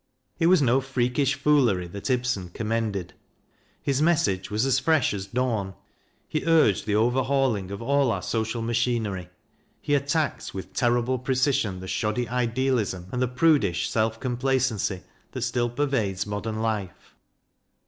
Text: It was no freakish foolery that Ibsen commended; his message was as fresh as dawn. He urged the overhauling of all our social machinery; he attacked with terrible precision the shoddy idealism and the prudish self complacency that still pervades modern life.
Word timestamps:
It 0.39 0.47
was 0.47 0.63
no 0.63 0.81
freakish 0.81 1.35
foolery 1.35 1.85
that 1.89 2.09
Ibsen 2.09 2.49
commended; 2.49 3.13
his 3.83 4.01
message 4.01 4.49
was 4.49 4.65
as 4.65 4.79
fresh 4.79 5.13
as 5.13 5.27
dawn. 5.27 5.75
He 6.27 6.43
urged 6.43 6.87
the 6.87 6.95
overhauling 6.95 7.69
of 7.69 7.83
all 7.83 8.09
our 8.09 8.23
social 8.23 8.63
machinery; 8.63 9.29
he 9.79 9.93
attacked 9.93 10.55
with 10.55 10.73
terrible 10.73 11.19
precision 11.19 11.81
the 11.81 11.87
shoddy 11.87 12.27
idealism 12.27 13.09
and 13.11 13.21
the 13.21 13.27
prudish 13.27 13.91
self 13.91 14.19
complacency 14.19 15.03
that 15.33 15.41
still 15.43 15.69
pervades 15.69 16.25
modern 16.25 16.63
life. 16.63 17.13